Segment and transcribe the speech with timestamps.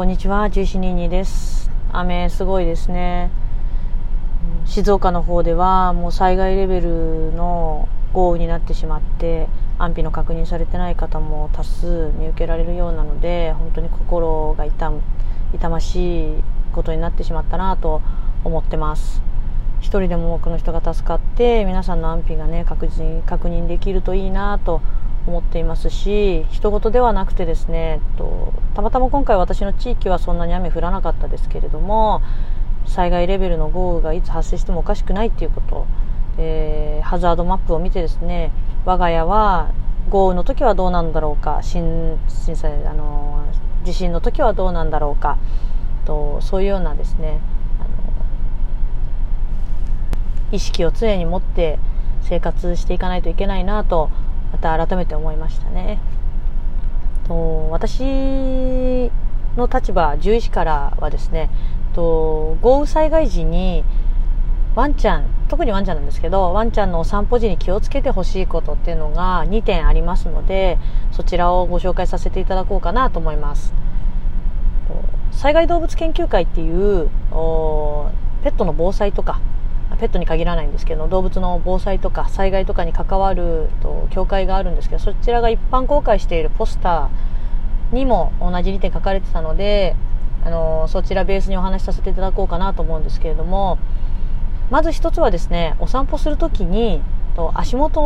[0.00, 1.70] こんにちは、1122です。
[1.92, 3.30] 雨すごいですね。
[4.64, 9.46] 静岡の方ではもう災害レベルの豪雨になってしまって
[9.78, 14.90] 安否の確認されてない方も多数見受けられるようなので本当に心が痛
[15.52, 16.34] 痛ましい
[16.72, 18.00] ことになってしまったなと
[18.42, 19.20] 思ってます
[19.80, 24.80] 一人でも多くの人が助かって皆さんの安否がね確認確認できるといいなと
[25.26, 32.22] 思っていますし人事ではなくてですねとたまたま今回私の地域はそんなに雨降らなかったですけれども
[32.86, 35.86] 災害レベルの豪雨がいつ発生してもおかしくないっていうこと、
[36.38, 38.52] えー、ハザードマップを見てですね
[38.84, 39.72] 我が家は
[40.08, 43.44] 豪雨の時はどうなんだろうか震震災あの
[43.84, 45.38] 地震の時はどうなんだろうか
[46.04, 47.40] とそういうようなですね
[50.52, 51.78] 意識を常に持って
[52.22, 54.10] 生活していかないといけないなと
[54.52, 56.00] また改めて思いましたね。
[57.26, 58.02] と私
[59.56, 61.50] の立場獣医師からはですね
[61.94, 63.84] と豪雨災害時に
[64.74, 70.78] ワンちゃん特にワンちゃんなんですけどワンちゃんのお散歩時に気をつけてほしいことっていうのが2点ありますので
[71.10, 73.74] そちらをご紹介させていただこうかなと思います
[75.32, 77.08] 災害動物研究会っていう
[78.42, 79.40] ペットの防災とか
[79.98, 89.96] ペットに限らないんですけど動物の防災とか災害とかに関わると協会があるんですけどそちらが一般公開しているポスターにも同じ2点書かれてたので
[90.44, 93.78] あのそちらベースにお話しさせていただこうかなと思うんですけれども
[94.70, 97.02] まず一つはですねお散歩する時に
[97.36, 98.02] と足元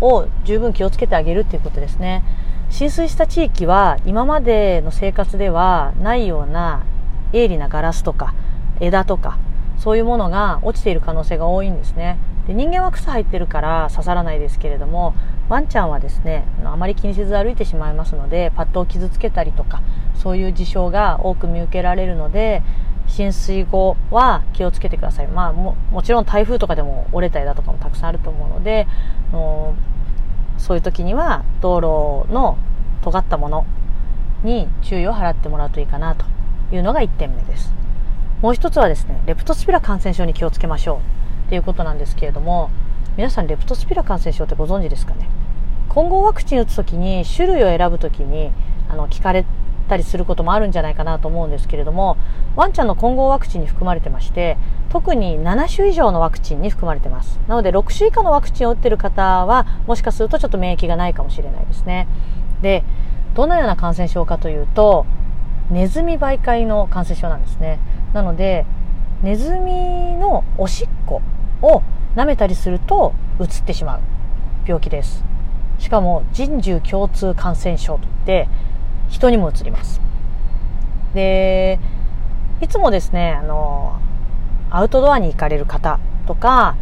[0.00, 2.22] を十分気をつけてあげるっていうことですね。
[2.68, 6.84] 浸水した地域は今までの生活ではないような
[7.32, 8.34] 鋭利なガラスとか
[8.80, 9.38] 枝とか
[9.86, 12.18] そういうものが落ちている可能性が多いんですね。
[12.48, 15.14] で人間は草入ってるから刺さらないですけれども
[15.48, 19.82] ワンちゃんはですねあまり気にせず歩いてしまいますのでパッドを傷つけたりとか
[20.16, 22.64] そういう事象が多く見受けられるので
[23.06, 28.88] 浸水後は気をつけてください、まあ、ももちろん台風とかでも折れた枝とかもたくさんあると思うので
[29.30, 29.76] の
[30.58, 31.76] そういう時には道
[32.26, 32.58] 路の
[33.02, 33.66] 尖ったもの
[34.42, 36.24] に注意を払ってもらうといいかなと
[36.74, 37.85] いうのが1点目です。
[38.42, 41.00] もう一つはですねレプトスピラ感染症に気をつけましょ
[41.46, 42.70] うということなんですけれども
[43.16, 45.28] 皆さんレプトスピラ感染症ってご存知ですかね？
[45.88, 48.52] 混合ワクチン打つ時に種類を選ぶ時に
[48.90, 49.46] あの聞かれ
[49.88, 52.18] たりすることもあるんじゃないかなと思うんですけれども
[52.56, 54.58] ワンちゃんの混合ワクチンに含まれてまして
[54.90, 57.40] 特に7種以上のワクチンに含まれてます。
[57.48, 62.06] なので6種以下のワクチンを打ってる方はもしかするとちょっと免疫がないかもしれないですね。
[62.60, 62.84] で
[63.34, 65.06] どのような感染症かというと
[65.70, 67.78] ネズミ媒介の感染症なんですね。
[68.12, 68.66] なので
[69.22, 71.22] ネズミのおしっこ
[71.62, 71.82] を
[72.14, 74.00] 舐めたりするとうつってしまう
[74.66, 75.24] 病気です。
[75.78, 78.48] しかも人獣共通感染症といって
[79.08, 80.00] 人にもうつります。
[81.14, 81.78] で
[82.60, 83.98] いつもですねあの
[84.70, 86.76] アウトドアに行かれる方とか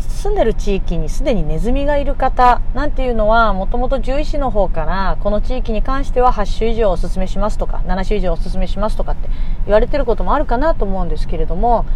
[0.00, 9.28] 住んでる地域にすでにネズミがいる方なんていうのはもともと獣医師の方からこの地域に関しては8種以上おすすめしますとか7種以上おすすめしますとかって
[9.64, 11.86] 言われてることもあるかなと思うんですけれども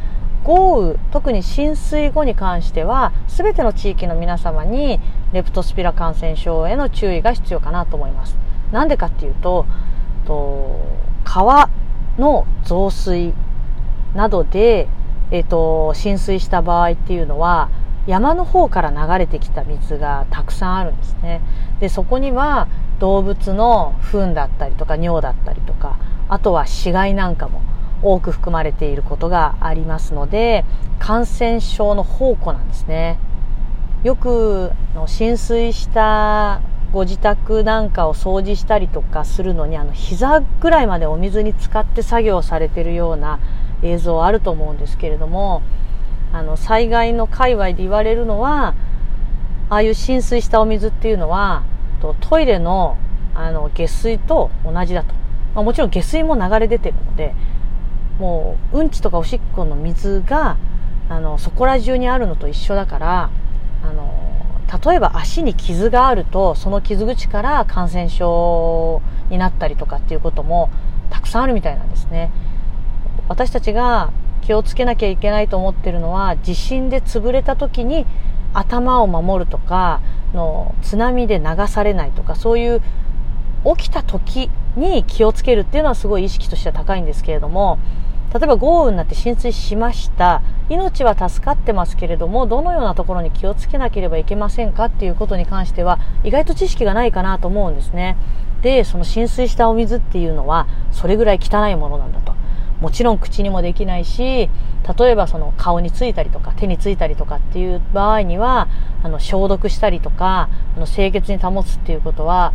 [0.44, 5.00] 豪雨特に浸水後に関しては全ての地域の皆様に
[5.32, 8.36] レプトスピラ感染症への注意が必要かなと思います。
[8.70, 9.66] なんでかっていうと
[10.26, 10.80] と
[11.24, 11.70] 川
[12.18, 13.32] の増水
[14.14, 14.88] などで、
[15.30, 17.70] えーと、浸水した場合っていうのは
[18.06, 21.40] 山の方から流れてきた水がたくさんあるんですね。
[21.80, 25.98] でそこには動物の糞だったりとか尿だったりとか
[26.28, 27.62] あとは死骸なんかも
[28.02, 30.64] 多く含まれていることがありますので
[30.98, 33.18] 感染症の宝庫なんですね。
[34.02, 34.72] よく
[35.06, 36.60] 浸水した
[36.92, 43.40] ご自宅なんかを掃除したりとかするのにあの膝ぐらいまでお水に浸かって作業されてるような
[43.82, 45.62] 映像あると思うんですけれども
[46.34, 48.74] あの災害の界隈で言われるのは
[49.70, 51.62] ああいう浸水したお水っていうのは
[52.20, 52.98] トイレの
[53.34, 55.12] あの下水と同じだと、
[55.54, 57.34] まあ、もちろん下水も流れ出てるので
[58.18, 60.56] もううんちとかおしっこの水が
[61.08, 63.30] あのそこら中にあるのと一緒だから
[63.82, 64.12] あの
[64.84, 70.70] 例えば足に傷があるとその傷口から感染症になったりとかっていうことも
[71.10, 72.30] たくさんあるみたいなんですね。
[73.28, 74.12] 私たちが
[74.44, 78.06] 気をつけなきゃいけないと思ってるのは地震で潰れた時に
[78.52, 80.00] 頭を守るとか
[80.32, 82.82] の津波で流されないとかそういう
[83.76, 87.78] 起きた時に気をつけるっていうのはすごい意識としては高いんですけれども
[88.34, 90.42] 例えば豪雨になって浸水しました。
[90.68, 98.16] 命は助かってますけれどもどのようなところに気をつけなければいけませんかっていうことに関しては意外と知識がないかなと思うんですね。
[98.62, 102.13] でその浸水したお水っていうのはそれぐらい汚いものなんだと
[102.84, 104.50] もちろん口にもできないし
[104.98, 108.68] 例えばその顔についたりとか手についたりとかっていう場合には
[109.02, 112.52] あの消毒したりとかあの清潔に保つっていうことは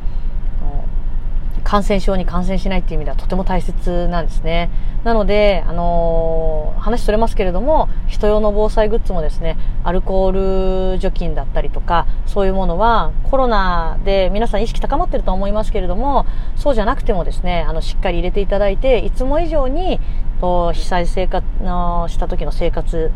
[1.64, 4.72] 感染症に感染しないっていう意味ではとても大切なんですね。
[5.04, 20.00] なので、あのー、話それますけれども、人用の防災グッズもですね、アルコール除菌だったりとか、そういうものはコロナで皆さん意識高まってると思いますけれども、そうじゃなくてもですね、あの、しっかり入れていただいて、いつも以上に、
[20.42, 23.12] と被災生活のした時の生活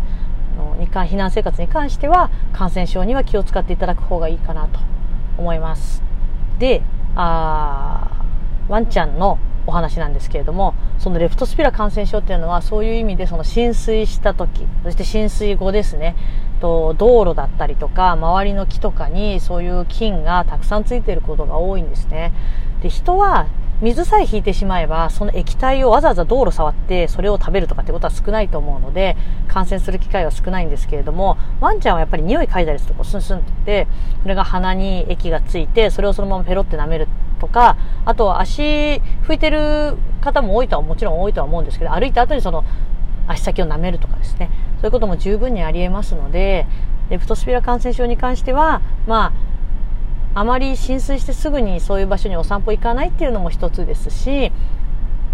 [0.57, 4.79] のに避難生活に関しては、感染症には気を使っていただく方がいいかなと
[5.37, 6.03] 思います。
[6.59, 6.81] で、
[7.15, 8.07] あ
[8.69, 9.37] ワンちゃんの
[9.67, 10.72] お話なんですけれども、
[11.03, 16.15] そのレプトスピラ感染症っていうのは、そういう意味でその浸水した時、そして浸水後ですね、
[16.61, 22.31] と道路だったりとか、周りの木とかにそういう菌がたくさんついていることが多いんですね。
[22.81, 23.47] で、人は
[23.81, 29.17] 水さえ引いてしまえば、その液体をわざわざ道路触ってそれを食べるとかってことは少ないと思うので、
[29.49, 33.87] 感染する機会は少ないんですけれども、ワンちゃんはやっぱり匂い嗅いだりするとこうスンスンってって
[34.21, 37.09] それが鼻に液がついて、それをそのままペロって舐める
[37.43, 37.75] とか、
[38.05, 38.61] あとは足
[39.27, 42.63] 拭いてる方も多いとはもちろん多いとは思うんですけど、歩いた後にその
[43.27, 46.65] 足先を舐めるとかですね、そういうことも十分にあり得ますので、
[47.09, 49.33] レプトスピラ感染症に関しては、ま
[50.35, 54.51] あ、あまり浸水してすぐにそういう場所にお散歩行かないっていうのも一つですし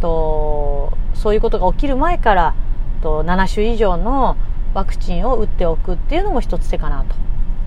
[0.02, 2.56] とそういうことが起きる前から
[3.02, 4.36] と7種以上の
[4.74, 7.16] ワクチンを打っておくっていうのも一つ手かなと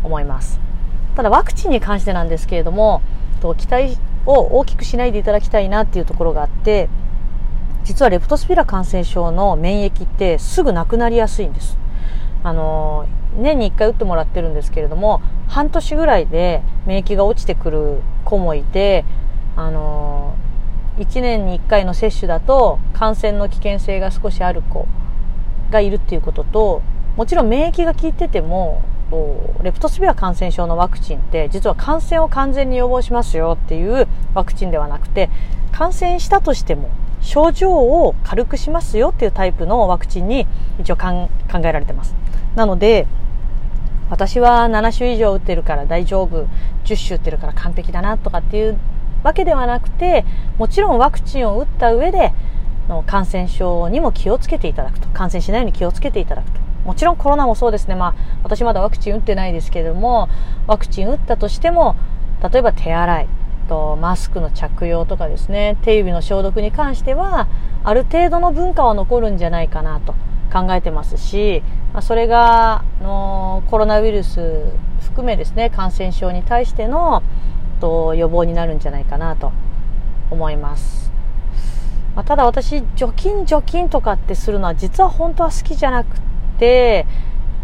[0.02, 0.60] 思います。
[1.16, 3.02] ただワクチンに関してなんですけれども
[3.40, 6.88] と期待を大きくしないでいただきたいなっていうところがあって
[7.84, 11.78] 実はレプトスピラ感染症の免疫ってすぐなくなりやすいんです。
[12.44, 19.04] あの年に1回打ってもらってるんですけれども半年ぐらいで免疫が落ちてくる子もいて
[19.56, 20.34] あの
[20.98, 24.86] 1年に1回の接種だと感染の危険性が少しある子
[25.70, 26.82] がいるっていうことと
[27.16, 28.82] もちろん免疫が効いてても
[29.62, 35.30] レプトスピア感染症のワクチンって実は感染を完全に予防しますよっていうワクチンではなくて
[35.70, 36.90] 感染したとしても
[37.22, 40.46] 症状を軽くしますよっていうタイプのワクチンに
[40.80, 42.14] 一応考えられてます。
[42.56, 43.06] なので、
[44.10, 46.46] 私は7種以上打ってるから大丈夫、
[46.84, 48.76] 10種打ってるから完璧だなとかっていう
[49.22, 50.24] わけではなくて、
[50.58, 52.32] もちろんワクチンを打った上で、
[52.88, 55.08] の感染症にも気をつけていただくと。
[55.10, 56.61] 感染しないように気をつけていただくと。
[56.84, 57.94] もちろんコロナもそうですね。
[57.94, 60.28] まあ、私まだワクチン打ってないですけれども、
[60.66, 61.96] ワクチン打ったとしても、
[62.52, 63.28] 例えば手洗い、
[63.68, 67.48] とマスクの着用とかですね、手指の消毒に関しては、
[67.84, 70.14] ある程度の文化は残るんじゃないかなと
[70.52, 71.62] 考えてますし、
[71.92, 74.64] まあ、それがのコロナウイルス
[75.00, 77.22] 含めですね感染症に対しての
[77.80, 79.52] と予防になるんじゃないかなと
[80.30, 81.10] 思います、
[82.14, 86.31] まあ、ただ私除菌除菌とかってするのは実は本当は好きじゃなくて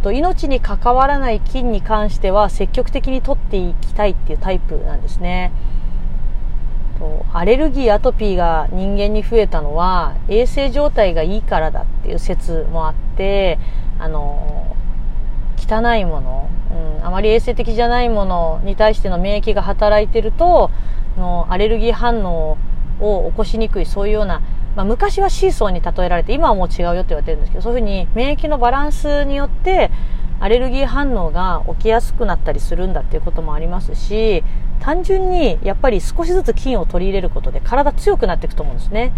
[0.02, 5.52] と命に関わらない菌に関しては積極的に取っていきたいっていうタイプなんですね。
[6.98, 13.58] とアレルギーアトピーが人間に増えたのは衛生状態がいいからだっていう説もあって
[13.98, 14.76] あの
[15.56, 16.50] 汚いもの、
[16.98, 20.70] うん、あまり衛生的じゃないものに対しての免疫が働いてると
[21.16, 22.56] のアレルギー反応
[23.00, 24.42] を起こしにくいそういうような、
[24.76, 29.90] まあ、昔はシーソーに例えられて今はもう違うよって言われてるんですけどそういうふうに免疫のバランスによって
[30.40, 34.44] アレルギー反応が起きやすくなったりするんだっていうこともありますし
[34.80, 39.12] 単純にやっぱり少しずつ菌を取り入れることで体強くなっていくと思うんですね。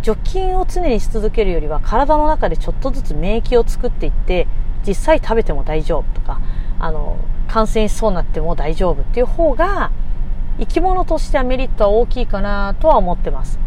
[0.00, 4.46] 除菌を常にし続けるよりは体の中でちょっとずつ免疫を作っていって
[4.86, 6.40] 実際食べても大丈夫とか
[6.78, 7.18] あの
[7.48, 9.90] 感染しそうになっても大丈夫っていう方が
[10.58, 13.58] 生き物としてはメリットは大きいかなとは思ってます。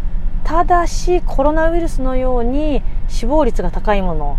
[0.43, 4.37] ただしコロナウイルスのように死亡率が高いもの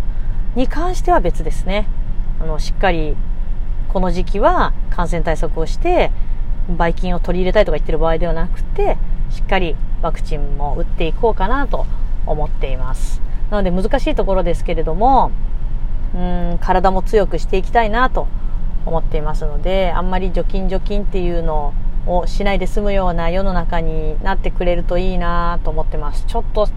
[0.55, 1.87] に関しては別ですね。
[2.41, 3.15] あのしっかり
[3.89, 6.11] この時期は感染対策をして
[6.69, 8.97] ばい菌を取り入れたいとか言ってる場合ではなくて
[9.29, 11.85] しっかりワクチンも打っていこうかなと
[12.25, 13.21] 思っています。
[13.49, 15.31] なので難しいところですけれども
[16.15, 18.27] うん体も強くしていきたいなと
[18.85, 21.73] 思っていますのであんまり除菌除菌っていうのを
[22.05, 26.25] をしないで済むような世の中になってくれるといいなと思ってます。
[26.27, 26.67] ちょっと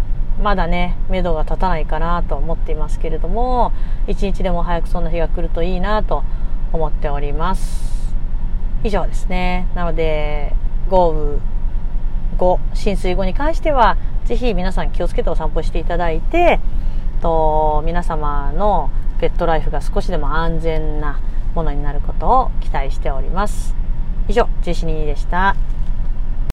[0.43, 3.73] まだね目処が立たないかなと思っていますけれども
[4.07, 6.25] 一日でも早くそんな日が来るといいなと
[6.73, 8.15] 思っております。
[8.85, 9.67] 以上ですね。
[9.75, 10.55] なので
[10.89, 11.39] 豪雨
[12.37, 16.61] 後浸水後に関してはぜひ皆さん気をつけてお散歩していただいて
[17.23, 21.19] と皆様のペットライフが少しでも安全な
[21.55, 23.86] ものになることを期待しております。
[24.29, 25.55] 以上、ジェシニーでした。